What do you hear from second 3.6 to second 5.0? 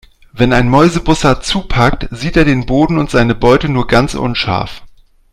nur ganz unscharf.